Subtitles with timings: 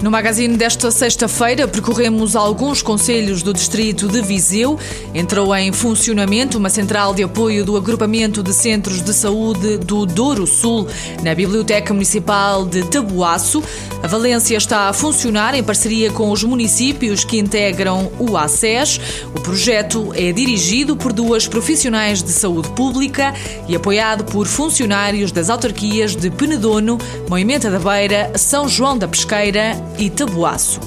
[0.00, 4.78] No magazine desta sexta-feira percorremos alguns conselhos do distrito de Viseu.
[5.12, 10.46] Entrou em funcionamento uma central de apoio do agrupamento de centros de saúde do Douro
[10.46, 10.86] Sul,
[11.24, 13.60] na Biblioteca Municipal de Tabuaço.
[14.00, 19.00] A Valência está a funcionar em parceria com os municípios que integram o ACES.
[19.34, 23.34] O projeto é dirigido por duas profissionais de saúde pública
[23.66, 29.88] e apoiado por funcionários das autarquias de Penedono, Moimenta da Beira, São João da Pesqueira
[29.98, 30.80] e Tabuaço.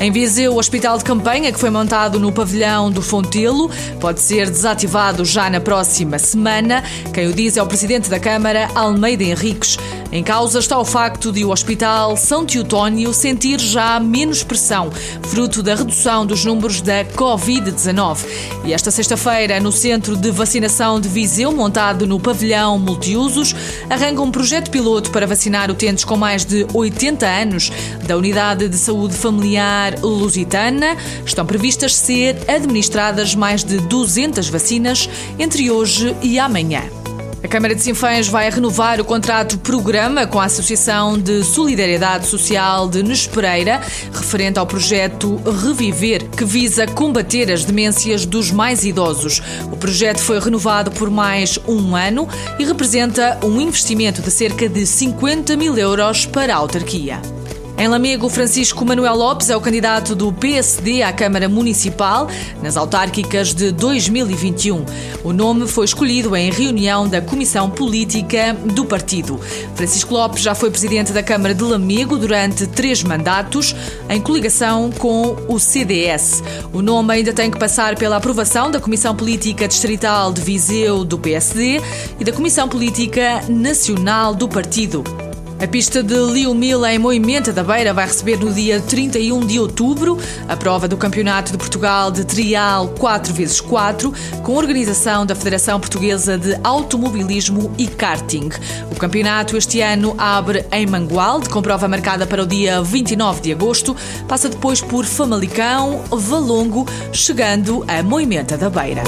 [0.00, 3.68] Em Viseu, o hospital de campanha que foi montado no pavilhão do Fontelo
[4.00, 6.84] pode ser desativado já na próxima semana.
[7.12, 9.76] Quem o diz é o presidente da Câmara, Almeida Henriques.
[10.10, 14.90] Em causa está o facto de o Hospital São Teotónio sentir já menos pressão,
[15.28, 18.18] fruto da redução dos números da Covid-19.
[18.64, 23.54] E esta sexta-feira, no Centro de Vacinação de Viseu, montado no pavilhão multiusos,
[23.90, 27.70] arranca um projeto piloto para vacinar utentes com mais de 80 anos
[28.06, 30.96] da Unidade de Saúde Familiar Lusitana.
[31.24, 37.07] Estão previstas ser administradas mais de 200 vacinas entre hoje e amanhã.
[37.42, 42.88] A Câmara de Sinfãs vai renovar o contrato programa com a Associação de Solidariedade Social
[42.88, 43.80] de Nespereira,
[44.12, 49.40] referente ao projeto Reviver, que visa combater as demências dos mais idosos.
[49.70, 52.28] O projeto foi renovado por mais um ano
[52.58, 57.37] e representa um investimento de cerca de 50 mil euros para a autarquia.
[57.78, 62.28] Em Lamego, Francisco Manuel Lopes é o candidato do PSD à Câmara Municipal
[62.60, 64.84] nas autárquicas de 2021.
[65.22, 69.38] O nome foi escolhido em reunião da Comissão Política do partido.
[69.76, 73.76] Francisco Lopes já foi presidente da Câmara de Lamego durante três mandatos,
[74.08, 76.42] em coligação com o CDS.
[76.72, 81.16] O nome ainda tem que passar pela aprovação da Comissão Política Distrital de Viseu do
[81.16, 81.80] PSD
[82.18, 85.27] e da Comissão Política Nacional do partido.
[85.60, 89.58] A pista de Liu Mila em Moimenta da Beira vai receber no dia 31 de
[89.58, 90.16] outubro
[90.48, 96.56] a prova do Campeonato de Portugal de Trial 4x4, com organização da Federação Portuguesa de
[96.62, 98.50] Automobilismo e Karting.
[98.92, 103.50] O campeonato este ano abre em Mangualde, com prova marcada para o dia 29 de
[103.50, 103.96] agosto,
[104.28, 109.02] passa depois por Famalicão, Valongo, chegando a Moimenta da Beira.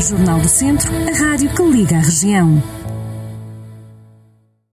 [0.00, 2.75] Jornal do Centro, a rádio que liga a região.